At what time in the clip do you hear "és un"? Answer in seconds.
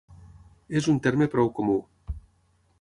0.79-0.97